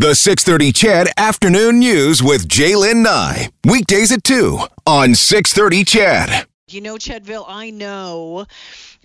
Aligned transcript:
The 0.00 0.14
630 0.14 0.72
CHED 0.72 1.08
Afternoon 1.18 1.78
News 1.78 2.22
with 2.22 2.48
Jaylen 2.48 3.02
Nye. 3.02 3.50
Weekdays 3.66 4.10
at 4.10 4.24
2 4.24 4.58
on 4.86 5.14
630 5.14 5.84
CHED. 5.84 6.46
You 6.70 6.80
know, 6.80 6.94
Chedville, 6.94 7.44
I 7.46 7.68
know 7.68 8.46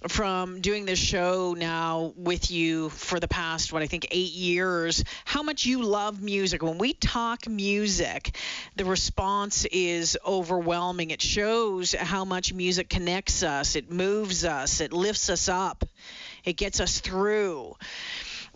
from 0.07 0.61
doing 0.61 0.85
this 0.85 0.97
show 0.97 1.53
now 1.53 2.13
with 2.15 2.49
you 2.49 2.87
for 2.91 3.19
the 3.19 3.27
past, 3.27 3.73
what 3.73 3.81
I 3.81 3.87
think, 3.87 4.07
eight 4.11 4.31
years, 4.31 5.03
how 5.25 5.43
much 5.43 5.65
you 5.65 5.83
love 5.83 6.21
music. 6.21 6.63
When 6.63 6.77
we 6.77 6.93
talk 6.93 7.45
music, 7.45 8.33
the 8.77 8.85
response 8.85 9.65
is 9.65 10.17
overwhelming. 10.25 11.11
It 11.11 11.21
shows 11.21 11.93
how 11.93 12.23
much 12.23 12.53
music 12.53 12.87
connects 12.87 13.43
us, 13.43 13.75
it 13.75 13.91
moves 13.91 14.45
us, 14.45 14.79
it 14.79 14.93
lifts 14.93 15.29
us 15.29 15.49
up, 15.49 15.83
it 16.45 16.53
gets 16.53 16.79
us 16.79 17.01
through 17.01 17.75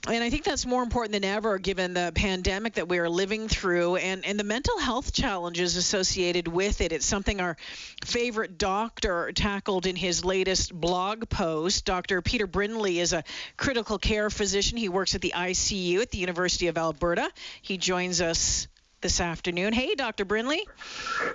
and 0.08 0.24
I 0.24 0.30
think 0.30 0.44
that's 0.44 0.66
more 0.66 0.84
important 0.84 1.14
than 1.14 1.24
ever 1.24 1.58
given 1.58 1.94
the 1.94 2.12
pandemic 2.16 2.76
that 2.76 2.88
we 2.88 3.00
are 3.00 3.10
living 3.10 3.48
through 3.48 3.98
and, 3.98 4.26
and 4.26 4.40
the 4.40 4.44
mental 4.44 4.78
health 4.80 5.14
challenges 5.14 5.76
associated 5.76 6.48
with 6.48 6.82
it. 6.82 6.92
It's 6.92 7.06
something 7.06 7.42
our 7.42 7.58
favorite 8.06 8.58
doctor 8.58 9.32
tackled 9.34 9.86
in 9.86 9.96
his 9.96 10.24
latest 10.24 10.74
blog 10.74 11.30
post. 11.30 11.86
Dr. 11.86 12.22
Peter 12.22 12.48
Brindley 12.48 13.00
is 13.00 13.14
a 13.14 13.24
critical 13.58 13.98
care 13.98 14.30
physician. 14.30 14.78
He 14.78 14.90
works 14.90 15.16
at 15.16 15.22
the 15.22 15.34
ICU 15.36 16.02
at 16.02 16.12
the 16.12 16.18
University 16.18 16.68
of 16.68 16.78
Alberta. 16.78 17.30
He 17.62 17.78
joins 17.78 18.22
us 18.22 18.68
this 19.02 19.22
afternoon. 19.22 19.74
Hey, 19.74 19.96
Dr. 19.96 20.26
Brindley. 20.26 20.68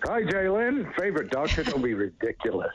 Hi, 0.05 0.23
Jaylen. 0.23 0.95
Favorite 0.99 1.31
doctor? 1.31 1.65
Don't 1.65 1.83
be 1.83 1.95
ridiculous. 1.95 2.73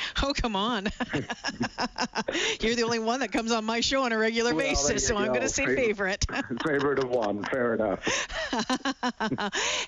Oh, 0.22 0.32
come 0.34 0.56
on. 0.56 0.88
You're 2.60 2.74
the 2.74 2.82
only 2.84 2.98
one 2.98 3.20
that 3.20 3.30
comes 3.30 3.52
on 3.52 3.64
my 3.64 3.80
show 3.80 4.02
on 4.04 4.12
a 4.12 4.18
regular 4.18 4.54
well, 4.54 4.64
basis, 4.64 5.06
so 5.06 5.14
go. 5.14 5.20
I'm 5.20 5.28
going 5.28 5.42
to 5.42 5.48
say 5.48 5.66
favorite. 5.66 6.24
favorite 6.66 6.98
of 6.98 7.10
one. 7.10 7.44
Fair 7.44 7.74
enough. 7.74 8.02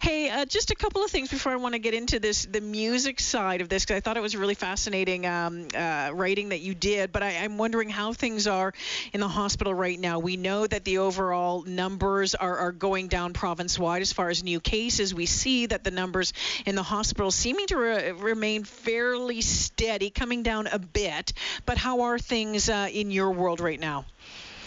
hey, 0.03 0.29
uh, 0.31 0.45
just 0.45 0.71
a 0.71 0.77
couple 0.77 1.03
of 1.03 1.11
things 1.11 1.31
before 1.31 1.53
I 1.53 1.57
want 1.57 1.75
to 1.75 1.79
get 1.79 1.95
into 1.95 2.21
this, 2.21 2.45
the 2.45 2.61
music 2.61 3.21
side 3.21 3.61
of 3.63 3.69
this, 3.69 3.85
because 3.85 3.97
I 3.97 4.01
thought 4.01 4.17
it 4.17 4.23
was 4.23 4.37
really 4.37 4.55
fascinating 4.55 5.27
um, 5.27 5.69
uh, 5.75 6.11
writing 6.13 6.51
that 6.51 6.61
you 6.61 6.75
did. 6.75 7.11
But 7.11 7.23
I, 7.23 7.39
I'm 7.39 7.59
wondering 7.59 7.89
how 7.89 8.13
things 8.13 8.47
are 8.47 8.73
in 9.13 9.21
the 9.21 9.29
hospital 9.29 9.73
right 9.75 9.99
now. 9.99 10.19
We 10.19 10.37
know 10.37 10.67
that 10.67 10.85
the 10.85 10.99
overall 10.99 11.63
numbers 11.63 12.35
are, 12.35 12.59
are 12.59 12.73
going 12.73 13.09
down 13.09 13.33
province 13.33 13.79
wide 13.79 14.03
as 14.03 14.13
far 14.13 14.29
as 14.29 14.45
new 14.45 14.61
cases. 14.61 15.15
We 15.15 15.27
see 15.27 15.67
that 15.67 15.85
the 15.85 15.91
numbers 15.91 16.33
in 16.67 16.75
the 16.75 16.83
hospital 16.83 17.31
seeming 17.31 17.67
to 17.69 17.77
re- 17.77 18.13
remain 18.13 18.65
fairly 18.65 19.41
steady 19.41 19.98
coming 20.07 20.43
down 20.43 20.69
a 20.69 20.79
bit. 20.79 21.33
But 21.67 21.77
how 21.77 22.01
are 22.03 22.19
things 22.19 22.69
uh, 22.69 22.89
in 22.93 23.11
your 23.11 23.33
world 23.33 23.61
right 23.61 23.81
now? 23.81 24.05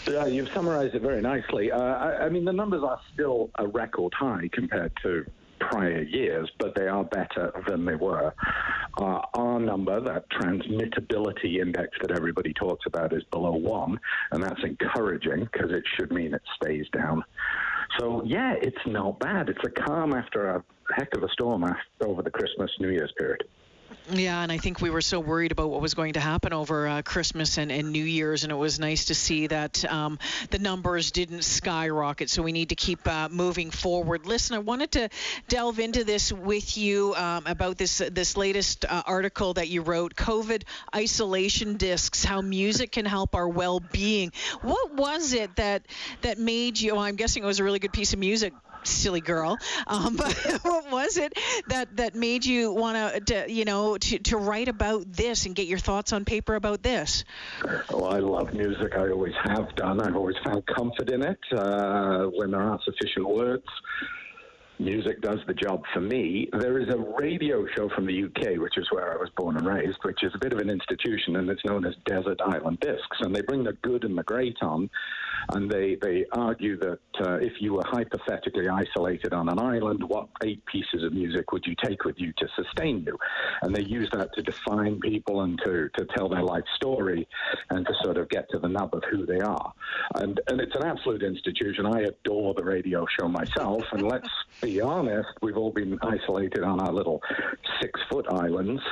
Yeah, 0.08 0.26
you've 0.26 0.50
summarized 0.52 0.94
it 0.94 1.02
very 1.02 1.20
nicely. 1.22 1.70
Uh, 1.70 1.80
I, 1.80 2.24
I 2.24 2.28
mean, 2.28 2.44
the 2.44 2.52
numbers 2.52 2.82
are 2.82 3.00
still 3.14 3.50
a 3.56 3.66
record 3.66 4.12
high 4.14 4.48
compared 4.52 4.92
to 5.02 5.24
prior 5.60 6.02
years, 6.02 6.50
but 6.58 6.74
they 6.74 6.88
are 6.88 7.04
better 7.04 7.52
than 7.68 7.84
they 7.84 7.94
were. 7.94 8.34
Uh, 9.00 9.20
our 9.34 9.60
number, 9.60 10.00
that 10.00 10.28
transmittability 10.30 11.60
index 11.60 11.96
that 12.00 12.10
everybody 12.10 12.52
talks 12.52 12.84
about, 12.86 13.12
is 13.12 13.22
below 13.30 13.52
one, 13.52 13.98
and 14.32 14.42
that's 14.42 14.62
encouraging 14.64 15.48
because 15.52 15.70
it 15.70 15.84
should 15.96 16.10
mean 16.10 16.34
it 16.34 16.42
stays 16.60 16.86
down. 16.92 17.22
So, 17.98 18.22
yeah, 18.24 18.54
it's 18.60 18.84
not 18.86 19.20
bad. 19.20 19.48
It's 19.48 19.64
a 19.64 19.70
calm 19.70 20.14
after 20.14 20.48
a 20.48 20.64
heck 20.96 21.14
of 21.16 21.22
a 21.22 21.28
storm 21.28 21.64
over 22.00 22.22
the 22.22 22.30
Christmas 22.30 22.70
New 22.80 22.88
Year's 22.88 23.12
period. 23.18 23.44
Yeah, 24.10 24.42
and 24.42 24.50
I 24.52 24.58
think 24.58 24.80
we 24.80 24.90
were 24.90 25.00
so 25.00 25.20
worried 25.20 25.52
about 25.52 25.70
what 25.70 25.80
was 25.80 25.94
going 25.94 26.14
to 26.14 26.20
happen 26.20 26.52
over 26.52 26.86
uh, 26.86 27.02
Christmas 27.02 27.58
and, 27.58 27.70
and 27.72 27.90
New 27.92 28.04
Year's, 28.04 28.42
and 28.42 28.52
it 28.52 28.56
was 28.56 28.78
nice 28.78 29.06
to 29.06 29.14
see 29.14 29.46
that 29.46 29.84
um, 29.90 30.18
the 30.50 30.58
numbers 30.58 31.12
didn't 31.12 31.42
skyrocket. 31.44 32.28
So 32.30 32.42
we 32.42 32.52
need 32.52 32.70
to 32.70 32.74
keep 32.74 33.06
uh, 33.06 33.28
moving 33.30 33.70
forward. 33.70 34.26
Listen, 34.26 34.56
I 34.56 34.58
wanted 34.60 34.92
to 34.92 35.08
delve 35.48 35.78
into 35.78 36.04
this 36.04 36.32
with 36.32 36.76
you 36.76 37.14
um, 37.14 37.46
about 37.46 37.78
this 37.78 37.98
this 38.12 38.36
latest 38.36 38.84
uh, 38.84 39.02
article 39.06 39.54
that 39.54 39.68
you 39.68 39.82
wrote, 39.82 40.14
COVID 40.14 40.64
isolation 40.94 41.76
discs: 41.76 42.24
How 42.24 42.40
music 42.40 42.92
can 42.92 43.04
help 43.04 43.34
our 43.34 43.48
well-being. 43.48 44.32
What 44.62 44.94
was 44.94 45.32
it 45.32 45.56
that 45.56 45.86
that 46.22 46.38
made 46.38 46.80
you? 46.80 46.94
Well, 46.94 47.04
I'm 47.04 47.16
guessing 47.16 47.42
it 47.42 47.46
was 47.46 47.60
a 47.60 47.64
really 47.64 47.78
good 47.78 47.92
piece 47.92 48.12
of 48.12 48.18
music 48.18 48.52
silly 48.86 49.20
girl. 49.20 49.58
Um, 49.86 50.16
but 50.16 50.34
what 50.62 50.90
was 50.90 51.16
it 51.16 51.38
that 51.68 51.96
that 51.96 52.14
made 52.14 52.44
you 52.44 52.72
want 52.72 53.26
to, 53.26 53.50
you 53.50 53.64
know, 53.64 53.96
to, 53.98 54.18
to 54.18 54.36
write 54.36 54.68
about 54.68 55.10
this 55.12 55.46
and 55.46 55.54
get 55.54 55.66
your 55.66 55.78
thoughts 55.78 56.12
on 56.12 56.24
paper 56.24 56.54
about 56.54 56.82
this? 56.82 57.24
Oh, 57.90 58.04
I 58.04 58.18
love 58.18 58.52
music. 58.52 58.94
I 58.96 59.10
always 59.10 59.34
have 59.44 59.74
done. 59.76 60.00
I've 60.00 60.16
always 60.16 60.36
found 60.44 60.64
comfort 60.66 61.10
in 61.10 61.22
it 61.22 61.40
uh, 61.56 62.24
when 62.26 62.50
there 62.50 62.60
aren't 62.60 62.82
sufficient 62.84 63.28
words 63.28 63.66
music 64.82 65.20
does 65.20 65.38
the 65.46 65.54
job 65.54 65.82
for 65.94 66.00
me. 66.00 66.48
There 66.52 66.78
is 66.78 66.88
a 66.88 66.98
radio 66.98 67.66
show 67.76 67.88
from 67.94 68.06
the 68.06 68.24
UK, 68.24 68.58
which 68.58 68.76
is 68.76 68.86
where 68.90 69.12
I 69.12 69.16
was 69.16 69.30
born 69.36 69.56
and 69.56 69.66
raised, 69.66 69.98
which 70.02 70.22
is 70.22 70.32
a 70.34 70.38
bit 70.38 70.52
of 70.52 70.58
an 70.58 70.68
institution, 70.68 71.36
and 71.36 71.48
it's 71.48 71.64
known 71.64 71.86
as 71.86 71.94
Desert 72.04 72.40
Island 72.44 72.80
Discs. 72.80 73.18
And 73.20 73.34
they 73.34 73.42
bring 73.42 73.64
the 73.64 73.74
good 73.82 74.04
and 74.04 74.18
the 74.18 74.24
great 74.24 74.56
on, 74.60 74.90
and 75.50 75.70
they, 75.70 75.96
they 76.00 76.24
argue 76.32 76.78
that 76.78 76.98
uh, 77.20 77.34
if 77.34 77.52
you 77.60 77.74
were 77.74 77.84
hypothetically 77.86 78.68
isolated 78.68 79.32
on 79.32 79.48
an 79.48 79.58
island, 79.58 80.02
what 80.04 80.28
eight 80.42 80.64
pieces 80.66 81.02
of 81.04 81.12
music 81.12 81.52
would 81.52 81.64
you 81.66 81.74
take 81.82 82.04
with 82.04 82.18
you 82.18 82.32
to 82.38 82.48
sustain 82.56 83.04
you? 83.06 83.18
And 83.62 83.74
they 83.74 83.82
use 83.82 84.08
that 84.12 84.32
to 84.34 84.42
define 84.42 85.00
people 85.00 85.42
and 85.42 85.58
to, 85.64 85.88
to 85.96 86.06
tell 86.16 86.28
their 86.28 86.42
life 86.42 86.64
story 86.76 87.26
and 87.70 87.86
to 87.86 87.92
sort 88.02 88.16
of 88.16 88.28
get 88.28 88.48
to 88.50 88.58
the 88.58 88.68
nub 88.68 88.94
of 88.94 89.02
who 89.10 89.26
they 89.26 89.40
are. 89.40 89.72
And, 90.14 90.40
and 90.48 90.60
it's 90.60 90.74
an 90.74 90.84
absolute 90.84 91.22
institution. 91.22 91.86
I 91.86 92.02
adore 92.02 92.54
the 92.54 92.64
radio 92.64 93.06
show 93.18 93.28
myself, 93.28 93.82
and 93.92 94.02
let's 94.02 94.28
be 94.60 94.80
honest, 94.80 95.28
we've 95.42 95.56
all 95.56 95.72
been 95.72 95.98
isolated 96.02 96.62
on 96.62 96.80
our 96.80 96.92
little 96.92 97.20
six 97.80 98.00
foot 98.10 98.26
islands 98.30 98.82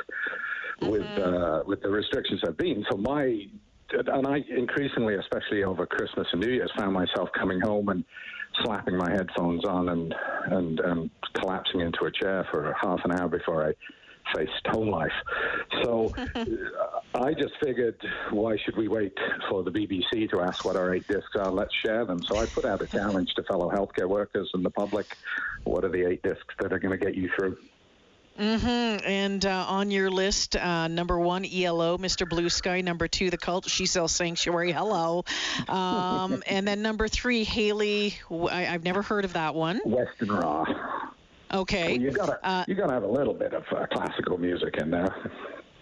with, 0.83 1.03
uh, 1.19 1.63
with 1.67 1.83
the 1.83 1.91
restrictions 1.91 2.41
have 2.45 2.57
been. 2.57 2.85
So 2.91 2.97
my 2.97 3.47
and 3.93 4.27
I 4.27 4.45
increasingly, 4.57 5.15
especially 5.17 5.65
over 5.65 5.87
Christmas 5.87 6.27
and 6.33 6.41
New 6.41 6.53
Year's, 6.53 6.71
found 6.79 6.93
myself 6.93 7.29
coming 7.39 7.61
home 7.61 7.89
and 7.89 8.05
slapping 8.65 8.97
my 8.97 9.11
headphones 9.11 9.65
on 9.65 9.89
and 9.89 10.15
and, 10.47 10.81
and 10.81 11.11
collapsing 11.35 11.81
into 11.81 12.05
a 12.05 12.11
chair 12.13 12.47
for 12.51 12.75
half 12.81 13.01
an 13.05 13.13
hour 13.13 13.29
before 13.29 13.69
I 13.69 13.73
faced 14.37 14.67
home 14.67 14.89
life. 14.89 15.13
So 15.83 16.13
I 17.15 17.33
just 17.35 17.55
figured, 17.63 17.97
why 18.31 18.57
should 18.65 18.77
we 18.77 18.89
wait 18.89 19.13
for 19.49 19.63
the 19.63 19.71
BBC 19.71 20.31
to 20.31 20.41
ask 20.41 20.65
what 20.65 20.77
our 20.77 20.95
eight 20.95 21.07
discs 21.09 21.31
are? 21.39 21.51
Let's 21.51 21.75
share 21.85 22.05
them. 22.05 22.21
So 22.31 22.39
I 22.39 22.47
put 22.47 22.65
out 22.65 22.83
a 22.83 22.87
challenge 22.87 23.31
to 23.37 23.43
fellow 23.45 23.71
healthcare 23.71 24.09
workers 24.09 24.51
and 24.55 24.65
the 24.65 24.71
public. 24.71 25.07
What 25.65 25.85
are 25.85 25.91
the 25.91 26.09
eight 26.09 26.23
discs 26.23 26.55
that 26.61 26.73
are 26.73 26.79
going 26.79 26.99
to 26.99 27.05
get 27.05 27.15
you 27.15 27.31
through? 27.37 27.57
Mm-hmm. 28.39 29.07
And 29.07 29.45
uh, 29.45 29.67
on 29.69 29.91
your 29.91 30.11
list, 30.11 30.57
uh, 30.57 30.89
number 30.89 31.19
one, 31.19 31.45
ELO, 31.45 31.99
Mr. 31.99 32.29
Blue 32.29 32.49
Sky. 32.49 32.81
Number 32.81 33.09
two, 33.09 33.31
The 33.31 33.37
Cult, 33.37 33.69
She 33.69 33.87
Sells 33.87 34.13
Sanctuary. 34.13 34.73
Hello. 34.73 35.25
Um, 35.69 36.43
and 36.49 36.67
then 36.67 36.83
number 36.83 37.09
three, 37.09 37.45
Hayley. 37.45 38.15
I, 38.31 38.63
have 38.63 38.85
never 38.85 39.03
heard 39.03 39.25
of 39.25 39.35
that 39.35 39.55
one. 39.55 39.81
Westenra. 39.85 40.65
Okay. 41.53 41.99
You 41.99 42.13
gotta 42.13 42.39
uh, 42.47 42.65
you 42.69 42.75
gotta 42.77 42.93
have 42.93 43.03
a 43.03 43.09
little 43.09 43.35
bit 43.35 43.53
of 43.53 43.65
uh, 43.73 43.87
classical 43.93 44.39
music 44.39 44.77
in 44.77 44.91
there. 44.91 45.15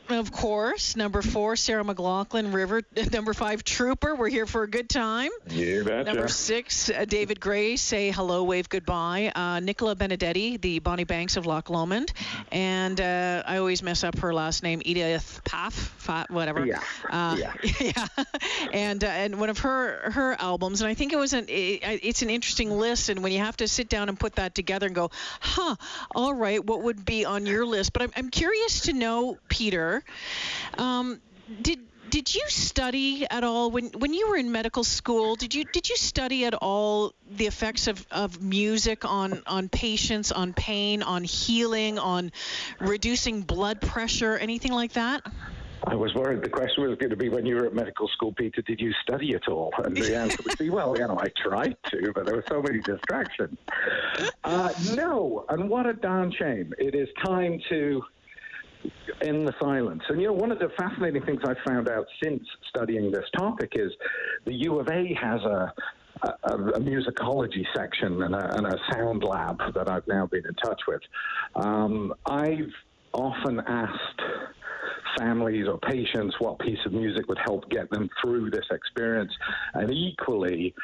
Of 0.08 0.32
course. 0.32 0.96
Number 0.96 1.20
four, 1.20 1.56
Sarah 1.56 1.84
McLachlan, 1.84 2.52
River. 2.54 2.82
Number 3.12 3.34
five, 3.34 3.62
Trooper. 3.62 4.14
We're 4.14 4.28
here 4.28 4.46
for 4.46 4.62
a 4.62 4.68
good 4.68 4.88
time. 4.88 5.30
You 5.50 5.84
betcha. 5.84 6.04
Number 6.04 6.28
six, 6.28 6.90
uh, 6.90 7.04
David 7.04 7.40
Gray, 7.40 7.76
Say 7.76 8.10
Hello, 8.10 8.44
Wave 8.44 8.68
Goodbye. 8.68 9.32
Uh, 9.34 9.60
Nicola 9.60 9.94
Benedetti, 9.94 10.56
the 10.56 10.78
Bonnie 10.78 11.04
Banks 11.04 11.36
of 11.36 11.44
Loch 11.44 11.68
Lomond. 11.68 12.12
And 12.50 12.98
uh, 13.00 13.42
I 13.46 13.58
always 13.58 13.82
mess 13.82 14.02
up 14.02 14.18
her 14.20 14.32
last 14.32 14.62
name, 14.62 14.80
Edith 14.84 15.42
Piaf, 15.44 16.30
whatever. 16.30 16.64
Yeah. 16.64 16.80
Uh, 17.08 17.36
yeah. 17.38 17.52
yeah. 17.80 18.06
and 18.72 19.04
uh, 19.04 19.08
and 19.08 19.38
one 19.38 19.50
of 19.50 19.58
her 19.58 20.10
her 20.10 20.36
albums, 20.38 20.80
and 20.80 20.88
I 20.88 20.94
think 20.94 21.12
it 21.12 21.18
was 21.18 21.34
an 21.34 21.46
it, 21.48 21.80
it's 22.02 22.22
an 22.22 22.30
interesting 22.30 22.70
list. 22.70 23.10
And 23.10 23.22
when 23.22 23.32
you 23.32 23.40
have 23.40 23.56
to 23.58 23.68
sit 23.68 23.88
down 23.88 24.08
and 24.08 24.18
put 24.18 24.36
that 24.36 24.54
together 24.54 24.86
and 24.86 24.94
go, 24.94 25.10
huh, 25.40 25.76
all 26.14 26.32
right, 26.32 26.64
what 26.64 26.82
would 26.82 27.04
be 27.04 27.24
on 27.24 27.46
your 27.46 27.66
list? 27.66 27.92
But 27.92 28.02
I'm, 28.02 28.12
I'm 28.16 28.30
curious 28.30 28.82
to 28.82 28.92
know, 28.92 29.36
Peter, 29.48 29.97
um, 30.76 31.20
did 31.62 31.78
did 32.10 32.34
you 32.34 32.42
study 32.48 33.26
at 33.30 33.44
all 33.44 33.70
when 33.70 33.86
when 33.98 34.14
you 34.14 34.28
were 34.28 34.36
in 34.36 34.50
medical 34.50 34.84
school? 34.84 35.36
Did 35.36 35.54
you 35.54 35.64
did 35.64 35.88
you 35.88 35.96
study 35.96 36.44
at 36.44 36.54
all 36.54 37.12
the 37.30 37.46
effects 37.46 37.86
of, 37.86 38.06
of 38.10 38.42
music 38.42 39.04
on 39.04 39.42
on 39.46 39.68
patients, 39.68 40.32
on 40.32 40.52
pain, 40.52 41.02
on 41.02 41.24
healing, 41.24 41.98
on 41.98 42.32
reducing 42.80 43.42
blood 43.42 43.80
pressure, 43.80 44.36
anything 44.36 44.72
like 44.72 44.92
that? 44.94 45.22
I 45.86 45.94
was 45.94 46.12
worried 46.14 46.42
the 46.42 46.48
question 46.48 46.88
was 46.88 46.98
going 46.98 47.10
to 47.10 47.16
be 47.16 47.28
when 47.28 47.46
you 47.46 47.54
were 47.54 47.66
at 47.66 47.74
medical 47.74 48.08
school, 48.08 48.32
Peter, 48.32 48.62
did 48.62 48.80
you 48.80 48.92
study 49.02 49.34
at 49.34 49.48
all? 49.48 49.72
And 49.78 49.96
the 49.96 50.16
answer 50.16 50.38
would 50.44 50.58
be, 50.58 50.70
well, 50.78 50.98
you 50.98 51.06
know, 51.06 51.18
I 51.18 51.28
tried 51.36 51.76
to, 51.90 52.12
but 52.14 52.26
there 52.26 52.34
were 52.34 52.44
so 52.48 52.60
many 52.60 52.80
distractions. 52.80 53.56
Uh, 54.42 54.72
no, 54.94 55.44
and 55.48 55.70
what 55.70 55.86
a 55.86 55.92
darn 55.92 56.32
shame. 56.32 56.74
It 56.78 56.94
is 56.94 57.08
time 57.24 57.60
to 57.68 58.02
in 59.22 59.44
the 59.44 59.52
silence. 59.60 60.02
And 60.08 60.20
you 60.20 60.28
know, 60.28 60.32
one 60.32 60.52
of 60.52 60.58
the 60.58 60.70
fascinating 60.78 61.22
things 61.22 61.40
I've 61.44 61.58
found 61.66 61.88
out 61.88 62.06
since 62.22 62.42
studying 62.68 63.10
this 63.10 63.24
topic 63.36 63.72
is 63.74 63.92
the 64.44 64.54
U 64.54 64.78
of 64.78 64.88
A 64.88 65.14
has 65.20 65.40
a 65.42 65.72
a, 66.22 66.52
a, 66.52 66.80
musicology 66.80 67.64
section 67.76 68.22
and 68.22 68.34
a, 68.34 68.56
and 68.56 68.66
a, 68.66 68.76
sound 68.92 69.22
lab 69.22 69.58
that 69.74 69.88
I've 69.88 70.06
now 70.08 70.26
been 70.26 70.44
in 70.46 70.54
touch 70.54 70.80
with. 70.88 71.00
Um, 71.54 72.12
I've 72.26 72.72
often 73.12 73.60
asked 73.60 74.22
families 75.18 75.66
or 75.68 75.78
patients 75.78 76.34
what 76.38 76.58
piece 76.58 76.78
of 76.86 76.92
music 76.92 77.28
would 77.28 77.38
help 77.44 77.68
get 77.70 77.90
them 77.90 78.08
through 78.20 78.50
this 78.50 78.66
experience, 78.70 79.32
and 79.74 79.92
equally, 79.92 80.74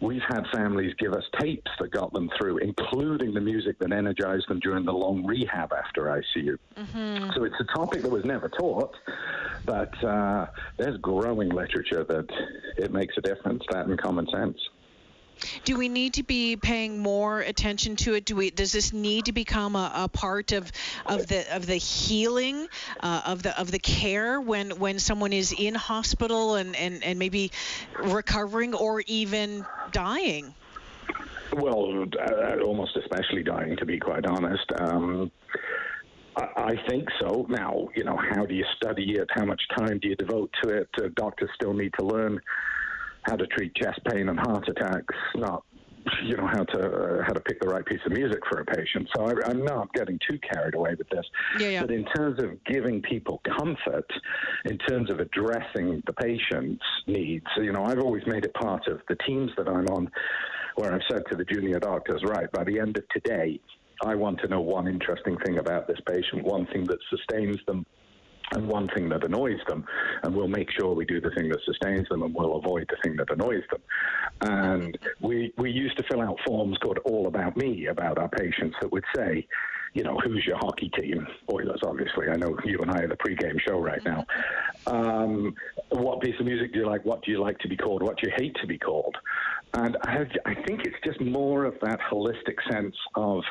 We've 0.00 0.22
had 0.28 0.44
families 0.52 0.94
give 0.98 1.12
us 1.12 1.24
tapes 1.40 1.70
that 1.78 1.90
got 1.90 2.12
them 2.12 2.30
through, 2.38 2.58
including 2.58 3.32
the 3.32 3.40
music 3.40 3.78
that 3.78 3.92
energized 3.92 4.48
them 4.48 4.60
during 4.60 4.84
the 4.84 4.92
long 4.92 5.24
rehab 5.24 5.72
after 5.72 6.04
ICU. 6.04 6.58
Mm-hmm. 6.76 7.30
So 7.34 7.44
it's 7.44 7.54
a 7.60 7.64
topic 7.76 8.02
that 8.02 8.10
was 8.10 8.24
never 8.24 8.48
taught, 8.48 8.94
but 9.64 10.04
uh, 10.04 10.46
there's 10.76 10.98
growing 10.98 11.48
literature 11.48 12.04
that 12.04 12.26
it 12.76 12.92
makes 12.92 13.16
a 13.16 13.20
difference, 13.20 13.62
that 13.70 13.86
and 13.86 13.98
common 13.98 14.26
sense. 14.32 14.58
Do 15.64 15.76
we 15.76 15.88
need 15.88 16.14
to 16.14 16.22
be 16.22 16.56
paying 16.56 16.98
more 16.98 17.40
attention 17.40 17.96
to 17.96 18.14
it? 18.14 18.24
Do 18.24 18.36
we? 18.36 18.50
Does 18.50 18.72
this 18.72 18.92
need 18.92 19.26
to 19.26 19.32
become 19.32 19.76
a, 19.76 19.92
a 19.94 20.08
part 20.08 20.52
of 20.52 20.70
of 21.06 21.26
the 21.26 21.54
of 21.54 21.66
the 21.66 21.76
healing 21.76 22.68
uh, 23.00 23.22
of 23.26 23.42
the 23.42 23.58
of 23.58 23.70
the 23.70 23.78
care 23.78 24.40
when 24.40 24.70
when 24.78 24.98
someone 24.98 25.32
is 25.32 25.52
in 25.56 25.74
hospital 25.74 26.56
and 26.56 26.76
and 26.76 27.04
and 27.04 27.18
maybe 27.18 27.52
recovering 27.98 28.74
or 28.74 29.02
even 29.06 29.64
dying? 29.92 30.54
Well, 31.52 32.04
uh, 32.18 32.64
almost 32.64 32.96
especially 32.96 33.42
dying, 33.42 33.76
to 33.76 33.86
be 33.86 33.98
quite 33.98 34.26
honest. 34.26 34.64
Um, 34.80 35.30
I 36.36 36.74
think 36.88 37.08
so. 37.20 37.46
Now, 37.48 37.88
you 37.94 38.02
know, 38.02 38.16
how 38.16 38.44
do 38.44 38.54
you 38.54 38.64
study 38.76 39.12
it? 39.12 39.28
How 39.30 39.44
much 39.44 39.62
time 39.78 40.00
do 40.00 40.08
you 40.08 40.16
devote 40.16 40.50
to 40.62 40.70
it? 40.70 40.88
Uh, 40.98 41.08
doctors 41.14 41.50
still 41.54 41.74
need 41.74 41.92
to 41.98 42.04
learn 42.04 42.40
how 43.24 43.36
to 43.36 43.46
treat 43.46 43.74
chest 43.74 44.00
pain 44.10 44.28
and 44.28 44.38
heart 44.38 44.68
attacks, 44.68 45.14
not 45.34 45.64
you 46.22 46.36
know 46.36 46.46
how 46.46 46.64
to 46.64 46.80
uh, 46.80 47.22
how 47.26 47.32
to 47.32 47.40
pick 47.40 47.60
the 47.60 47.68
right 47.68 47.84
piece 47.84 48.00
of 48.04 48.12
music 48.12 48.40
for 48.50 48.60
a 48.60 48.64
patient. 48.64 49.08
So 49.16 49.24
I, 49.24 49.50
am 49.50 49.64
not 49.64 49.92
getting 49.94 50.18
too 50.28 50.38
carried 50.52 50.74
away 50.74 50.94
with 50.96 51.08
this. 51.08 51.24
Yeah, 51.58 51.68
yeah. 51.68 51.80
But 51.82 51.90
in 51.90 52.04
terms 52.04 52.42
of 52.42 52.62
giving 52.64 53.00
people 53.02 53.40
comfort, 53.58 54.10
in 54.66 54.78
terms 54.78 55.10
of 55.10 55.20
addressing 55.20 56.02
the 56.06 56.12
patient's 56.12 56.84
needs, 57.06 57.46
you 57.56 57.72
know, 57.72 57.84
I've 57.84 58.00
always 58.00 58.22
made 58.26 58.44
it 58.44 58.54
part 58.54 58.86
of 58.86 59.00
the 59.08 59.16
teams 59.26 59.50
that 59.56 59.68
I'm 59.68 59.86
on, 59.86 60.10
where 60.76 60.92
I've 60.92 61.02
said 61.10 61.22
to 61.30 61.36
the 61.36 61.44
junior 61.44 61.80
doctors, 61.80 62.22
right, 62.26 62.50
by 62.52 62.64
the 62.64 62.78
end 62.78 62.98
of 62.98 63.08
today, 63.08 63.60
I 64.04 64.14
want 64.14 64.40
to 64.40 64.48
know 64.48 64.60
one 64.60 64.88
interesting 64.88 65.38
thing 65.38 65.58
about 65.58 65.86
this 65.86 65.98
patient, 66.06 66.44
one 66.44 66.66
thing 66.66 66.84
that 66.84 66.98
sustains 67.10 67.58
them 67.66 67.86
and 68.54 68.68
one 68.68 68.88
thing 68.94 69.08
that 69.10 69.24
annoys 69.24 69.60
them, 69.68 69.84
and 70.22 70.34
we'll 70.34 70.48
make 70.48 70.70
sure 70.70 70.94
we 70.94 71.04
do 71.04 71.20
the 71.20 71.30
thing 71.30 71.48
that 71.48 71.60
sustains 71.64 72.08
them, 72.08 72.22
and 72.22 72.34
we'll 72.34 72.56
avoid 72.56 72.86
the 72.88 72.96
thing 73.02 73.16
that 73.16 73.30
annoys 73.30 73.64
them. 73.70 73.82
And 74.40 74.98
we 75.20 75.52
we 75.56 75.70
used 75.70 75.96
to 75.98 76.04
fill 76.04 76.22
out 76.22 76.38
forms 76.46 76.78
called 76.78 76.98
"All 77.04 77.26
About 77.26 77.56
Me" 77.56 77.86
about 77.86 78.18
our 78.18 78.28
patients 78.28 78.76
that 78.80 78.90
would 78.92 79.04
say, 79.16 79.46
you 79.94 80.02
know, 80.02 80.18
who's 80.24 80.44
your 80.44 80.58
hockey 80.58 80.90
team? 80.90 81.26
Oilers, 81.52 81.80
obviously. 81.84 82.28
I 82.28 82.36
know 82.36 82.56
you 82.64 82.78
and 82.80 82.90
I 82.90 83.02
are 83.02 83.08
the 83.08 83.16
pre-game 83.16 83.58
show 83.66 83.78
right 83.78 84.04
now. 84.04 84.26
Um, 84.86 85.54
what 85.90 86.20
piece 86.20 86.38
of 86.40 86.46
music 86.46 86.72
do 86.72 86.80
you 86.80 86.86
like? 86.86 87.04
What 87.04 87.22
do 87.22 87.30
you 87.30 87.40
like 87.40 87.58
to 87.60 87.68
be 87.68 87.76
called? 87.76 88.02
What 88.02 88.18
do 88.18 88.26
you 88.26 88.32
hate 88.36 88.56
to 88.60 88.66
be 88.66 88.78
called? 88.78 89.16
And 89.74 89.96
I, 90.02 90.26
I 90.46 90.54
think 90.54 90.84
it's 90.84 90.96
just 91.04 91.20
more 91.20 91.64
of 91.64 91.74
that 91.82 92.00
holistic 92.00 92.56
sense 92.70 92.96
of 93.14 93.42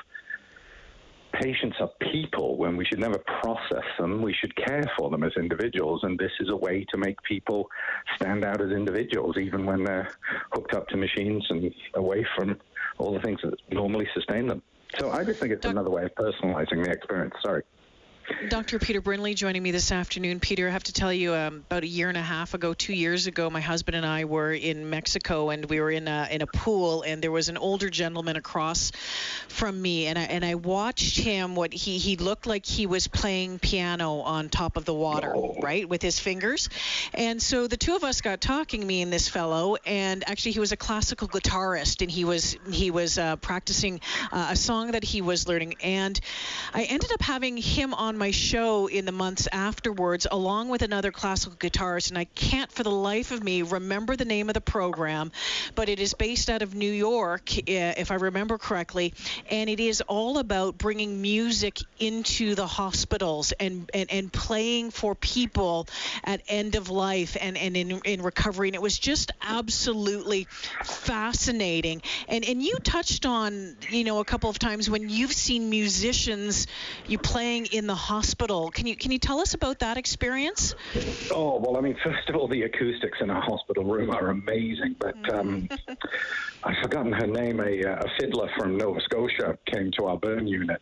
patients 1.33 1.77
are 1.79 1.89
people 2.11 2.57
when 2.57 2.77
we 2.77 2.85
should 2.85 2.99
never 2.99 3.17
process 3.41 3.85
them. 3.99 4.21
We 4.21 4.33
should 4.33 4.55
care 4.55 4.83
for 4.97 5.09
them 5.09 5.23
as 5.23 5.31
individuals, 5.37 6.03
and 6.03 6.17
this 6.17 6.31
is 6.39 6.49
a 6.49 6.55
way 6.55 6.85
to 6.91 6.97
make 6.97 7.21
people 7.23 7.69
stand 8.15 8.45
out 8.45 8.61
as 8.61 8.71
individuals, 8.71 9.37
even 9.37 9.65
when 9.65 9.83
they're 9.83 10.09
hooked 10.51 10.73
up 10.73 10.87
to 10.89 10.97
machines 10.97 11.45
and 11.49 11.73
away 11.95 12.25
from 12.35 12.59
all 12.97 13.13
the 13.13 13.21
things 13.21 13.39
that 13.43 13.55
normally 13.71 14.07
sustain 14.13 14.47
them. 14.47 14.61
So 14.99 15.11
I 15.11 15.23
just 15.23 15.39
think 15.39 15.51
it's 15.51 15.65
another 15.65 15.89
way 15.89 16.03
of 16.03 16.13
personalizing 16.15 16.83
the 16.83 16.91
experience. 16.91 17.33
Sorry. 17.43 17.63
Dr. 18.47 18.79
Peter 18.79 19.01
Brindley 19.01 19.33
joining 19.33 19.61
me 19.61 19.71
this 19.71 19.91
afternoon. 19.91 20.39
Peter, 20.39 20.69
I 20.69 20.71
have 20.71 20.83
to 20.85 20.93
tell 20.93 21.11
you, 21.11 21.33
um, 21.33 21.63
about 21.67 21.83
a 21.83 21.87
year 21.87 22.07
and 22.07 22.17
a 22.17 22.21
half 22.21 22.53
ago, 22.53 22.73
two 22.73 22.93
years 22.93 23.27
ago, 23.27 23.49
my 23.49 23.59
husband 23.59 23.97
and 23.97 24.05
I 24.05 24.23
were 24.23 24.53
in 24.53 24.89
Mexico, 24.89 25.49
and 25.49 25.65
we 25.65 25.81
were 25.81 25.91
in 25.91 26.07
a 26.07 26.27
in 26.31 26.41
a 26.41 26.47
pool, 26.47 27.01
and 27.01 27.21
there 27.21 27.31
was 27.31 27.49
an 27.49 27.57
older 27.57 27.89
gentleman 27.89 28.37
across 28.37 28.91
from 29.49 29.81
me, 29.81 30.07
and 30.07 30.17
I 30.17 30.23
and 30.23 30.45
I 30.45 30.55
watched 30.55 31.19
him. 31.19 31.55
What 31.55 31.73
he 31.73 31.97
he 31.97 32.15
looked 32.15 32.47
like 32.47 32.65
he 32.65 32.85
was 32.85 33.07
playing 33.07 33.59
piano 33.59 34.19
on 34.19 34.47
top 34.47 34.77
of 34.77 34.85
the 34.85 34.93
water, 34.93 35.33
oh. 35.35 35.57
right, 35.61 35.87
with 35.87 36.01
his 36.01 36.17
fingers, 36.17 36.69
and 37.13 37.41
so 37.41 37.67
the 37.67 37.77
two 37.77 37.95
of 37.95 38.05
us 38.05 38.21
got 38.21 38.39
talking, 38.39 38.87
me 38.87 39.01
and 39.01 39.11
this 39.11 39.27
fellow, 39.27 39.75
and 39.85 40.23
actually 40.29 40.53
he 40.53 40.59
was 40.59 40.71
a 40.71 40.77
classical 40.77 41.27
guitarist, 41.27 42.01
and 42.01 42.09
he 42.09 42.23
was 42.23 42.55
he 42.71 42.89
was 42.89 43.17
uh, 43.17 43.35
practicing 43.35 43.99
uh, 44.31 44.47
a 44.51 44.55
song 44.55 44.91
that 44.91 45.03
he 45.03 45.21
was 45.21 45.47
learning, 45.47 45.75
and 45.83 46.17
I 46.73 46.83
ended 46.83 47.11
up 47.11 47.21
having 47.21 47.57
him 47.57 47.93
on 47.93 48.13
on 48.13 48.19
my 48.19 48.29
show 48.33 48.87
in 48.87 49.05
the 49.05 49.11
months 49.11 49.47
afterwards, 49.51 50.27
along 50.29 50.69
with 50.69 50.81
another 50.81 51.11
classical 51.11 51.55
guitarist, 51.57 52.09
and 52.09 52.17
I 52.17 52.25
can't 52.25 52.71
for 52.71 52.83
the 52.83 52.91
life 52.91 53.31
of 53.31 53.43
me 53.43 53.61
remember 53.61 54.15
the 54.15 54.25
name 54.25 54.49
of 54.49 54.53
the 54.53 54.61
program, 54.61 55.31
but 55.75 55.89
it 55.89 55.99
is 55.99 56.13
based 56.13 56.49
out 56.49 56.61
of 56.61 56.75
New 56.75 56.91
York, 56.91 57.55
eh, 57.69 57.93
if 57.97 58.11
I 58.11 58.15
remember 58.15 58.57
correctly, 58.57 59.13
and 59.49 59.69
it 59.69 59.79
is 59.79 60.01
all 60.01 60.37
about 60.39 60.77
bringing 60.77 61.21
music 61.21 61.79
into 61.99 62.55
the 62.55 62.67
hospitals 62.67 63.53
and, 63.53 63.89
and, 63.93 64.11
and 64.11 64.33
playing 64.33 64.91
for 64.91 65.15
people 65.15 65.87
at 66.23 66.41
end 66.47 66.75
of 66.75 66.89
life 66.89 67.37
and, 67.39 67.57
and 67.57 67.77
in, 67.77 67.91
in 68.05 68.21
recovery. 68.21 68.69
And 68.69 68.75
it 68.75 68.81
was 68.81 68.97
just 68.97 69.31
absolutely 69.41 70.47
fascinating. 70.83 72.01
And, 72.27 72.43
and 72.45 72.61
you 72.61 72.77
touched 72.83 73.25
on, 73.25 73.75
you 73.89 74.03
know, 74.03 74.19
a 74.19 74.25
couple 74.25 74.49
of 74.49 74.59
times 74.59 74.89
when 74.89 75.09
you've 75.09 75.33
seen 75.33 75.69
musicians 75.69 76.67
you 77.07 77.17
playing 77.17 77.67
in 77.67 77.87
the 77.87 77.95
hospital. 77.95 78.22
Can 78.71 78.87
you 78.87 78.95
can 78.95 79.11
you 79.11 79.19
tell 79.19 79.39
us 79.39 79.53
about 79.53 79.79
that 79.79 79.97
experience? 79.97 80.75
Oh 81.31 81.59
well, 81.59 81.77
I 81.77 81.81
mean, 81.81 81.97
first 82.03 82.29
of 82.29 82.35
all, 82.35 82.47
the 82.47 82.63
acoustics 82.63 83.19
in 83.21 83.29
a 83.29 83.39
hospital 83.39 83.83
room 83.83 84.09
are 84.11 84.29
amazing. 84.29 84.95
But 84.99 85.33
um, 85.33 85.69
I've 86.63 86.77
forgotten 86.81 87.13
her 87.13 87.27
name. 87.27 87.59
A, 87.59 87.81
a 87.83 88.05
fiddler 88.19 88.49
from 88.57 88.77
Nova 88.77 88.99
Scotia 89.01 89.57
came 89.65 89.91
to 89.99 90.05
our 90.05 90.17
burn 90.17 90.47
unit 90.47 90.81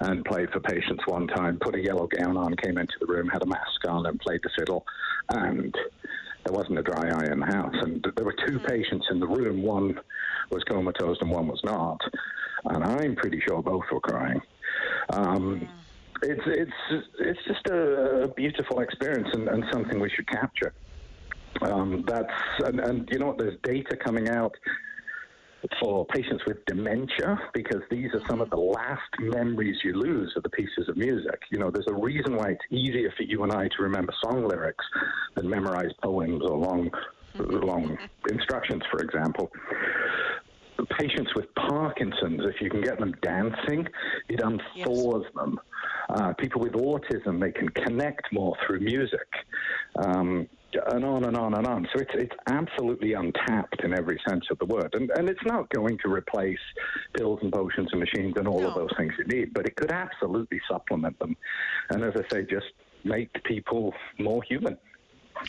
and 0.00 0.24
played 0.24 0.50
for 0.50 0.60
patients 0.60 1.06
one 1.06 1.26
time. 1.28 1.58
Put 1.60 1.74
a 1.74 1.82
yellow 1.82 2.06
gown 2.06 2.36
on, 2.36 2.56
came 2.56 2.78
into 2.78 2.94
the 3.00 3.06
room, 3.06 3.28
had 3.28 3.42
a 3.42 3.46
mask 3.46 3.86
on, 3.86 4.06
and 4.06 4.18
played 4.20 4.40
the 4.42 4.50
fiddle. 4.58 4.84
And 5.28 5.74
there 6.44 6.52
wasn't 6.52 6.78
a 6.78 6.82
dry 6.82 7.10
eye 7.10 7.30
in 7.30 7.40
the 7.40 7.46
house. 7.46 7.74
And 7.82 8.04
there 8.16 8.24
were 8.24 8.34
two 8.46 8.58
mm-hmm. 8.58 8.66
patients 8.66 9.06
in 9.10 9.20
the 9.20 9.26
room. 9.26 9.62
One 9.62 10.00
was 10.50 10.64
comatose 10.64 11.18
and 11.20 11.30
one 11.30 11.48
was 11.48 11.60
not. 11.64 12.00
And 12.64 12.84
I'm 12.84 13.16
pretty 13.16 13.40
sure 13.46 13.62
both 13.62 13.84
were 13.92 14.00
crying. 14.00 14.40
Um, 15.10 15.68
it's 16.22 16.42
it's 16.46 17.04
it's 17.18 17.40
just 17.46 17.66
a, 17.68 18.28
beautiful 18.36 18.80
experience 18.80 19.28
and, 19.32 19.48
and 19.48 19.64
something 19.72 20.00
we 20.00 20.10
should 20.10 20.28
capture. 20.28 20.72
Um, 21.62 22.04
that's 22.06 22.32
and, 22.64 22.80
and 22.80 23.08
you 23.10 23.18
know 23.18 23.28
what? 23.28 23.38
There's 23.38 23.58
data 23.62 23.96
coming 23.96 24.28
out 24.28 24.54
for 25.80 26.06
patients 26.06 26.42
with 26.46 26.64
dementia 26.66 27.38
because 27.52 27.82
these 27.90 28.10
are 28.14 28.22
some 28.28 28.40
of 28.40 28.50
the 28.50 28.56
last 28.56 29.10
memories 29.18 29.76
you 29.82 29.94
lose 29.94 30.32
of 30.36 30.42
the 30.42 30.48
pieces 30.50 30.88
of 30.88 30.96
music. 30.96 31.40
You 31.50 31.58
know, 31.58 31.70
there's 31.70 31.88
a 31.88 31.94
reason 31.94 32.36
why 32.36 32.50
it's 32.50 32.64
easier 32.70 33.12
for 33.16 33.24
you 33.24 33.42
and 33.42 33.52
I 33.52 33.64
to 33.64 33.82
remember 33.82 34.12
song 34.22 34.46
lyrics 34.46 34.84
than 35.34 35.48
memorize 35.48 35.90
poems 36.02 36.42
or 36.44 36.56
long, 36.56 36.90
long 37.34 37.98
instructions, 38.30 38.82
for 38.90 39.00
example. 39.00 39.50
Patients 40.96 41.32
with 41.34 41.52
Parkinson's, 41.56 42.42
if 42.44 42.60
you 42.60 42.70
can 42.70 42.80
get 42.80 43.00
them 43.00 43.12
dancing, 43.20 43.88
it 44.28 44.40
unthaws 44.40 45.24
yes. 45.24 45.34
them. 45.34 45.58
Uh, 46.08 46.32
people 46.34 46.60
with 46.60 46.72
autism, 46.72 47.40
they 47.40 47.52
can 47.52 47.68
connect 47.68 48.32
more 48.32 48.56
through 48.66 48.80
music. 48.80 49.28
Um, 49.96 50.48
and 50.92 51.04
on 51.04 51.24
and 51.24 51.36
on 51.36 51.54
and 51.54 51.66
on. 51.66 51.88
So 51.94 52.00
it's 52.00 52.10
it's 52.14 52.36
absolutely 52.46 53.14
untapped 53.14 53.82
in 53.84 53.94
every 53.94 54.20
sense 54.28 54.44
of 54.50 54.58
the 54.58 54.66
word, 54.66 54.90
and 54.94 55.10
and 55.12 55.28
it's 55.28 55.44
not 55.46 55.68
going 55.70 55.98
to 56.04 56.12
replace 56.12 56.58
pills 57.16 57.40
and 57.42 57.52
potions 57.52 57.88
and 57.92 58.00
machines 58.00 58.34
and 58.36 58.46
all 58.46 58.60
no. 58.60 58.68
of 58.68 58.74
those 58.74 58.90
things 58.98 59.12
you 59.18 59.24
need, 59.24 59.54
but 59.54 59.66
it 59.66 59.76
could 59.76 59.90
absolutely 59.90 60.60
supplement 60.70 61.18
them, 61.20 61.36
and 61.90 62.04
as 62.04 62.12
I 62.16 62.34
say, 62.34 62.42
just 62.42 62.66
make 63.04 63.42
people 63.44 63.94
more 64.18 64.42
human 64.42 64.76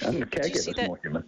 and 0.06 0.22
the 0.22 0.26
caregivers 0.26 0.88
more 0.88 1.00
human. 1.02 1.28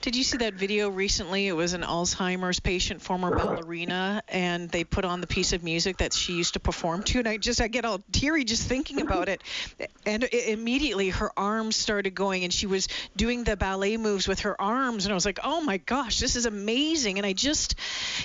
Did 0.00 0.16
you 0.16 0.24
see 0.24 0.38
that 0.38 0.54
video 0.54 0.88
recently? 0.88 1.46
It 1.46 1.52
was 1.52 1.72
an 1.72 1.82
Alzheimer's 1.82 2.60
patient, 2.60 3.02
former 3.02 3.34
ballerina, 3.34 4.22
and 4.28 4.70
they 4.70 4.84
put 4.84 5.04
on 5.04 5.20
the 5.20 5.26
piece 5.26 5.52
of 5.52 5.62
music 5.62 5.98
that 5.98 6.12
she 6.12 6.34
used 6.34 6.54
to 6.54 6.60
perform 6.60 7.02
to, 7.04 7.18
and 7.18 7.28
I 7.28 7.36
just 7.36 7.60
I 7.60 7.68
get 7.68 7.84
all 7.84 8.00
teary 8.12 8.44
just 8.44 8.64
thinking 8.68 9.00
about 9.00 9.28
it. 9.28 9.42
And 10.06 10.24
it, 10.24 10.48
immediately 10.48 11.10
her 11.10 11.30
arms 11.36 11.76
started 11.76 12.14
going, 12.14 12.44
and 12.44 12.52
she 12.52 12.66
was 12.66 12.88
doing 13.16 13.44
the 13.44 13.56
ballet 13.56 13.96
moves 13.96 14.28
with 14.28 14.40
her 14.40 14.60
arms, 14.60 15.04
and 15.06 15.12
I 15.12 15.14
was 15.14 15.26
like, 15.26 15.40
oh 15.42 15.60
my 15.60 15.78
gosh, 15.78 16.20
this 16.20 16.36
is 16.36 16.46
amazing. 16.46 17.18
And 17.18 17.26
I 17.26 17.32
just, 17.32 17.74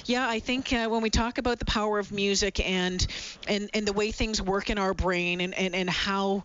yeah, 0.05 0.27
I 0.27 0.39
think 0.39 0.72
uh, 0.74 0.88
when 0.88 1.01
we 1.01 1.10
talk 1.10 1.38
about 1.38 1.60
the 1.60 1.65
power 1.65 2.00
of 2.00 2.12
music 2.12 2.60
and 2.60 3.05
and 3.48 3.69
and 3.74 3.88
the 3.88 3.93
way 3.93 4.12
things 4.12 4.41
work 4.41 4.69
in 4.69 4.77
our 4.77 4.93
brain 4.93 5.41
and 5.41 5.53
and 5.53 5.75
and 5.75 5.89
how 5.89 6.43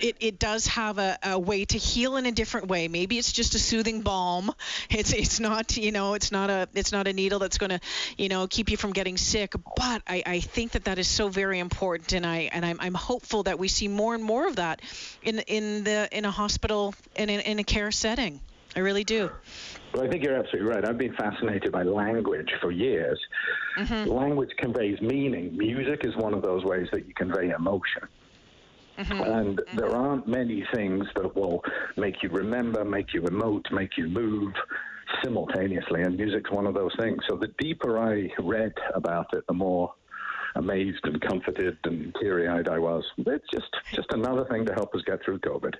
it, 0.00 0.16
it 0.20 0.38
does 0.38 0.66
have 0.66 0.98
a, 0.98 1.18
a 1.22 1.38
way 1.38 1.64
to 1.64 1.78
heal 1.78 2.16
in 2.16 2.26
a 2.26 2.32
different 2.32 2.68
way. 2.68 2.88
Maybe 2.88 3.18
it's 3.18 3.32
just 3.32 3.54
a 3.54 3.58
soothing 3.58 4.02
balm. 4.02 4.52
It's 4.90 5.12
it's 5.12 5.40
not 5.40 5.76
you 5.76 5.92
know 5.92 6.14
it's 6.14 6.32
not 6.32 6.50
a 6.50 6.68
it's 6.74 6.92
not 6.92 7.06
a 7.06 7.12
needle 7.12 7.38
that's 7.38 7.58
going 7.58 7.70
to 7.70 7.80
you 8.16 8.28
know 8.28 8.46
keep 8.46 8.70
you 8.70 8.76
from 8.76 8.92
getting 8.92 9.16
sick. 9.16 9.54
But 9.76 10.02
I, 10.06 10.22
I 10.26 10.40
think 10.40 10.72
that 10.72 10.84
that 10.84 10.98
is 10.98 11.08
so 11.08 11.28
very 11.28 11.58
important, 11.58 12.12
and 12.12 12.26
I 12.26 12.50
and 12.52 12.64
I'm, 12.64 12.78
I'm 12.80 12.94
hopeful 12.94 13.44
that 13.44 13.58
we 13.58 13.68
see 13.68 13.88
more 13.88 14.14
and 14.14 14.22
more 14.22 14.46
of 14.46 14.56
that 14.56 14.80
in 15.22 15.38
in 15.40 15.84
the 15.84 16.08
in 16.16 16.24
a 16.24 16.30
hospital 16.30 16.94
and 17.16 17.30
in, 17.30 17.40
in 17.40 17.58
a 17.58 17.64
care 17.64 17.90
setting. 17.90 18.40
I 18.76 18.80
really 18.80 19.02
do. 19.02 19.30
Well, 19.92 20.04
I 20.04 20.08
think 20.08 20.22
you're 20.22 20.36
absolutely 20.36 20.70
right. 20.70 20.84
I've 20.84 20.98
been 20.98 21.14
fascinated 21.14 21.72
by 21.72 21.82
language 21.82 22.50
for 22.60 22.70
years. 22.70 23.18
Mm-hmm. 23.76 24.08
Language 24.08 24.50
conveys 24.58 25.00
meaning. 25.00 25.56
Music 25.56 26.04
is 26.04 26.16
one 26.16 26.34
of 26.34 26.42
those 26.42 26.64
ways 26.64 26.86
that 26.92 27.06
you 27.06 27.14
convey 27.14 27.50
emotion. 27.50 28.02
Mm-hmm. 29.00 29.22
And 29.22 29.58
mm-hmm. 29.58 29.76
there 29.76 29.96
aren't 29.96 30.28
many 30.28 30.64
things 30.74 31.06
that 31.16 31.34
will 31.34 31.62
make 31.96 32.22
you 32.22 32.28
remember, 32.28 32.84
make 32.84 33.14
you 33.14 33.22
emote, 33.22 33.70
make 33.72 33.96
you 33.96 34.08
move 34.08 34.52
simultaneously. 35.24 36.02
And 36.02 36.16
music's 36.16 36.50
one 36.50 36.66
of 36.66 36.74
those 36.74 36.92
things. 36.98 37.18
So 37.28 37.36
the 37.36 37.52
deeper 37.58 37.98
I 37.98 38.28
read 38.38 38.74
about 38.94 39.26
it, 39.32 39.46
the 39.46 39.54
more 39.54 39.94
amazed 40.56 41.00
and 41.04 41.20
comforted 41.20 41.78
and 41.84 42.14
teary 42.20 42.48
eyed 42.48 42.68
I 42.68 42.78
was. 42.78 43.04
It's 43.18 43.48
just, 43.52 43.74
just 43.92 44.08
another 44.12 44.44
thing 44.50 44.66
to 44.66 44.74
help 44.74 44.94
us 44.94 45.02
get 45.06 45.24
through 45.24 45.38
COVID. 45.40 45.74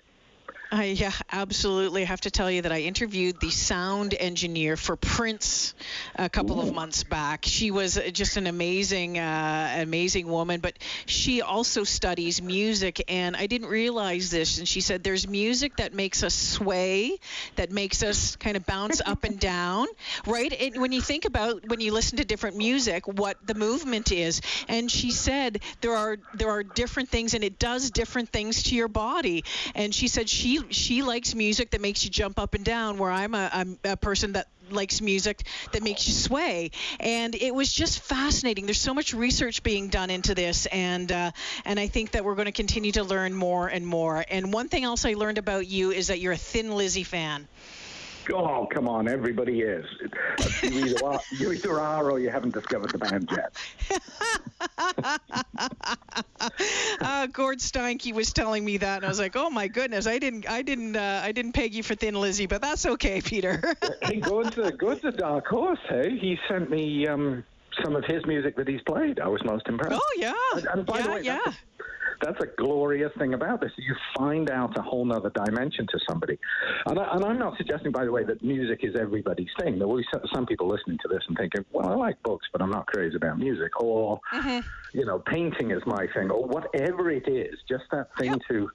I 0.73 0.85
yeah, 0.85 1.11
absolutely. 1.33 2.05
Have 2.05 2.21
to 2.21 2.31
tell 2.31 2.49
you 2.49 2.62
that 2.62 2.71
I 2.71 2.83
interviewed 2.83 3.41
the 3.41 3.50
sound 3.50 4.15
engineer 4.15 4.77
for 4.77 4.95
Prince 4.95 5.75
a 6.15 6.29
couple 6.29 6.59
Ooh. 6.59 6.62
of 6.62 6.73
months 6.73 7.03
back. 7.03 7.45
She 7.45 7.73
was 7.73 7.99
just 8.12 8.37
an 8.37 8.47
amazing, 8.47 9.19
uh, 9.19 9.79
amazing 9.81 10.29
woman, 10.29 10.61
but 10.61 10.79
she 11.07 11.43
also 11.43 11.83
studies 11.83 12.41
music, 12.41 13.03
and 13.09 13.35
I 13.35 13.49
didn't 13.49 13.67
realize 13.67 14.31
this. 14.31 14.59
And 14.59 14.69
she 14.69 14.81
said 14.81 15.03
there's 15.03 15.27
music 15.27 15.77
that 15.79 15.93
makes 15.93 16.23
us 16.23 16.37
sway, 16.37 17.19
that 17.57 17.73
makes 17.73 18.05
us 18.05 18.37
kind 18.37 18.57
of 18.57 18.65
bounce 18.65 19.00
up 19.05 19.25
and 19.25 19.41
down, 19.41 19.89
right? 20.25 20.53
And 20.53 20.81
when 20.81 20.93
you 20.93 21.00
think 21.00 21.25
about 21.25 21.67
when 21.67 21.81
you 21.81 21.93
listen 21.93 22.19
to 22.19 22.25
different 22.25 22.57
music, 22.57 23.09
what 23.09 23.45
the 23.45 23.55
movement 23.55 24.12
is, 24.12 24.41
and 24.69 24.89
she 24.89 25.11
said 25.11 25.62
there 25.81 25.97
are 25.97 26.19
there 26.33 26.50
are 26.50 26.62
different 26.62 27.09
things, 27.09 27.35
and 27.35 27.43
it 27.43 27.59
does 27.59 27.91
different 27.91 28.29
things 28.29 28.62
to 28.65 28.77
your 28.77 28.89
body. 28.89 29.43
And 29.75 29.93
she 29.93 30.07
said 30.07 30.29
she 30.29 30.60
she 30.71 31.02
likes 31.02 31.35
music 31.35 31.71
that 31.71 31.81
makes 31.81 32.05
you 32.05 32.11
jump 32.11 32.38
up 32.38 32.55
and 32.55 32.64
down, 32.64 32.99
where 32.99 33.11
I'm 33.11 33.35
a, 33.35 33.97
person 33.97 34.33
that 34.33 34.47
likes 34.71 35.00
music 35.00 35.43
that 35.73 35.83
makes 35.83 36.07
you 36.07 36.14
sway. 36.14 36.71
And 37.00 37.35
it 37.35 37.55
was 37.55 37.73
just 37.73 38.00
fascinating. 38.00 38.67
There's 38.67 38.81
so 38.81 38.95
much 38.95 39.14
research 39.14 39.62
being 39.62 39.88
done 39.88 40.11
into 40.11 40.35
this, 40.35 40.67
and 40.67 41.11
uh, 41.11 41.31
and 41.64 41.79
I 41.79 41.88
think 41.88 42.12
that 42.12 42.25
we're 42.25 42.35
going 42.35 42.47
to 42.47 42.52
continue 42.52 42.93
to 42.93 43.05
learn 43.05 43.35
more 43.35 43.69
and 43.69 43.87
more. 43.87 44.25
And 44.29 44.52
one 44.52 44.69
thing 44.69 44.85
else 44.85 45.05
I 45.05 45.14
learned 45.14 45.38
about 45.38 45.67
you 45.67 45.90
is 45.90 46.09
that 46.09 46.21
you're 46.21 46.33
a 46.33 46.38
Thin 46.38 46.73
Lizzy 46.73 47.05
fan. 47.05 47.49
Oh, 48.33 48.67
come 48.73 48.89
on, 48.89 49.09
everybody 49.09 49.61
is. 49.63 49.85
You 50.63 50.87
either, 50.87 51.05
are, 51.05 51.21
you 51.39 51.53
either 51.53 51.81
are 51.81 52.11
or 52.11 52.19
you 52.19 52.31
haven't 52.31 52.55
discovered 52.55 52.91
the 52.91 52.99
band 52.99 53.31
yet. 53.33 53.57
uh, 57.01 57.27
Gord 57.27 57.59
Steinke 57.59 58.13
was 58.15 58.33
telling 58.33 58.65
me 58.65 58.77
that, 58.79 58.97
and 58.97 59.05
I 59.05 59.09
was 59.09 59.19
like, 59.19 59.37
"Oh 59.37 59.51
my 59.51 59.69
goodness, 59.69 60.07
I 60.07 60.19
didn't, 60.19 60.49
I 60.49 60.63
didn't, 60.63 60.97
uh, 60.97 61.21
I 61.23 61.33
didn't 61.33 61.53
peg 61.53 61.75
you 61.75 61.83
for 61.83 61.95
Thin 61.95 62.15
Lizzy, 62.15 62.47
but 62.47 62.61
that's 62.61 62.87
okay, 62.87 63.21
Peter." 63.25 63.63
hey, 64.03 64.21
Gord's 64.21 64.59
a, 64.59 64.73
Gord's 64.73 65.05
a 65.05 65.13
dark 65.13 65.47
horse. 65.47 65.81
Hey, 65.89 66.19
he 66.19 66.39
sent 66.49 66.71
me 66.71 67.07
um, 67.07 67.45
some 67.83 67.97
of 67.97 68.05
his 68.05 68.25
music 68.27 68.57
that 68.57 68.69
he's 68.69 68.83
played. 68.83 69.21
I 69.21 69.29
was 69.29 69.43
most 69.45 69.67
impressed. 69.69 70.01
Oh 70.01 70.15
yeah, 70.17 70.35
and, 70.55 70.67
and 70.67 70.87
by 70.87 70.99
yeah, 70.99 71.05
the 71.05 71.11
way, 71.11 71.23
yeah 71.23 71.39
that's 71.45 71.57
a 71.57 71.70
glorious 72.57 73.12
thing 73.19 73.35
about 73.35 73.61
this. 73.61 73.73
You 73.77 73.95
find 74.17 74.50
out 74.50 74.77
a 74.77 74.83
whole 74.83 75.11
other 75.12 75.31
dimension 75.31 75.87
to 75.89 75.99
somebody. 76.09 76.39
And, 76.87 76.99
I, 76.99 77.15
am 77.15 77.39
not 77.39 77.57
suggesting, 77.57 77.93
by 77.93 78.05
the 78.05 78.12
way, 78.12 78.25
that 78.25 78.43
music 78.43 78.81
is 78.83 78.95
everybody's 78.99 79.49
thing. 79.59 79.79
There 79.79 79.89
will 79.89 79.99
be 79.99 80.07
some 80.33 80.47
people 80.47 80.69
listening 80.69 80.99
to 81.03 81.09
this 81.09 81.23
and 81.29 81.37
thinking, 81.37 81.65
well, 81.73 81.89
I 81.89 81.95
like 81.95 82.23
books, 82.23 82.47
but 82.53 82.62
I'm 82.62 82.71
not 82.71 82.87
crazy 82.87 83.17
about 83.17 83.39
music. 83.39 83.81
Or, 83.81 84.21
mm-hmm. 84.33 84.67
you 84.99 85.05
know, 85.05 85.19
painting 85.19 85.71
is 85.71 85.83
my 85.87 86.07
thing. 86.15 86.31
Or 86.31 86.45
whatever 86.47 87.11
it 87.11 87.29
is, 87.29 87.59
just 87.69 87.85
that 87.93 88.09
thing 88.19 88.33
yep. 88.33 88.41
to, 88.49 88.71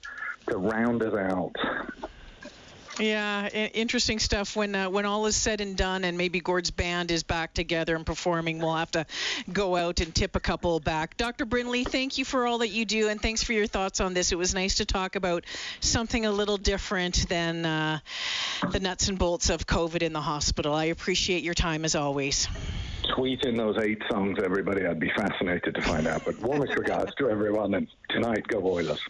to 0.50 0.58
round 0.58 1.04
us 1.04 1.14
out. 1.14 1.54
Yeah, 3.00 3.48
interesting 3.50 4.20
stuff. 4.20 4.56
When 4.56 4.74
uh, 4.74 4.90
when 4.90 5.06
all 5.06 5.26
is 5.26 5.36
said 5.36 5.60
and 5.60 5.76
done, 5.76 6.06
and 6.06 6.18
maybe 6.18 6.40
Gord's 6.40 6.72
band 6.72 7.12
is 7.12 7.24
back 7.24 7.54
together 7.54 7.96
and 7.96 8.06
performing, 8.06 8.60
we'll 8.60 8.76
have 8.76 8.92
to 8.92 9.06
go 9.52 9.76
out 9.76 10.00
and 10.00 10.16
tip 10.16 10.36
a 10.38 10.40
couple 10.40 10.80
back. 10.80 11.18
Dr. 11.18 11.46
Brindley, 11.46 11.84
thank 11.84 12.18
you 12.18 12.24
for 12.24 12.48
all 12.48 12.60
that 12.60 12.70
you 12.70 12.86
do, 12.86 13.10
and 13.10 13.22
thanks 13.22 13.44
for 13.44 13.52
your 13.52 13.68
thoughts 13.68 14.00
on 14.00 14.14
this. 14.14 14.32
It 14.32 14.38
was 14.38 14.56
nice 14.56 14.76
to 14.76 14.86
talk 14.86 15.18
about 15.18 15.44
something 15.82 16.26
a 16.26 16.32
little 16.32 16.58
different 16.58 17.28
than 17.28 17.66
uh, 17.66 18.00
the 18.72 18.80
nuts 18.80 19.10
and 19.10 19.20
bolts 19.20 19.50
of 19.50 19.68
COVID 19.68 20.02
in 20.02 20.14
the 20.14 20.22
hospital. 20.22 20.74
I 20.74 20.86
appreciate 20.86 21.44
your 21.44 21.54
time 21.54 21.84
as 21.84 21.96
always. 21.96 22.48
Tweet 23.14 23.44
in 23.44 23.58
those 23.58 23.78
eight 23.78 24.02
songs, 24.10 24.40
everybody. 24.44 24.86
I'd 24.86 25.00
be 25.00 25.12
fascinated 25.16 25.76
to 25.76 25.82
find 25.82 26.08
out. 26.08 26.24
But 26.26 26.40
warmest 26.40 26.76
regards 26.78 27.14
to 27.16 27.30
everyone, 27.30 27.74
and 27.74 27.88
tonight, 28.10 28.48
go 28.48 28.66
Oilers. 28.66 29.02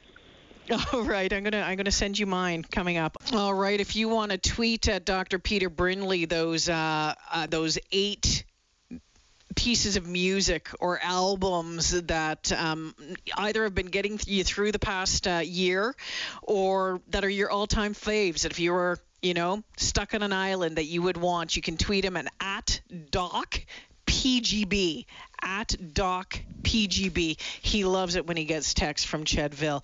All 0.94 1.04
right, 1.04 1.32
I'm 1.32 1.44
gonna 1.44 1.62
I'm 1.62 1.78
gonna 1.78 1.92
send 1.92 2.18
you 2.18 2.26
mine 2.26 2.64
coming 2.64 2.98
up. 2.98 3.18
All 3.34 3.54
right, 3.54 3.80
if 3.80 3.96
you 3.96 4.10
want 4.10 4.32
to 4.32 4.38
tweet 4.38 4.88
at 4.88 5.06
Dr. 5.06 5.38
Peter 5.38 5.70
Brindley 5.70 6.26
those 6.26 6.68
uh, 6.70 7.14
uh, 7.32 7.48
those 7.48 7.78
eight 7.92 8.44
pieces 9.56 9.96
of 9.96 10.08
music 10.08 10.70
or 10.80 11.00
albums 11.02 12.02
that 12.02 12.52
um, 12.52 12.96
either 13.38 13.64
have 13.64 13.76
been 13.76 13.86
getting 13.86 14.20
you 14.26 14.44
through 14.44 14.72
the 14.72 14.80
past 14.80 15.28
uh, 15.28 15.42
year 15.44 15.96
or 16.42 17.00
that 17.10 17.24
are 17.24 17.30
your 17.30 17.52
all-time 17.52 17.94
faves. 17.94 18.42
That 18.42 18.52
if 18.52 18.60
you 18.60 18.74
were, 18.74 19.00
you 19.22 19.36
know, 19.36 19.64
stuck 19.78 20.16
on 20.16 20.24
an 20.24 20.34
island 20.34 20.78
that 20.78 20.86
you 20.86 21.04
would 21.04 21.18
want, 21.18 21.56
you 21.56 21.62
can 21.62 21.78
tweet 21.78 22.04
him 22.04 22.18
at, 22.18 22.28
at 22.42 22.82
Doc 23.12 23.62
PGB 24.08 25.06
at 25.46 25.76
Doc 25.94 26.40
PGB. 26.64 27.40
He 27.62 27.86
loves 27.86 28.16
it 28.16 28.26
when 28.26 28.36
he 28.36 28.46
gets 28.46 28.74
text 28.74 29.08
from 29.08 29.24
Chedville. 29.24 29.84